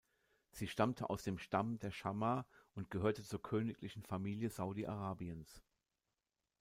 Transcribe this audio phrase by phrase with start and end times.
[0.49, 5.61] Sie stammte aus dem Stamm der Schammar und gehörte zur königlichen Familie Saudi-Arabiens.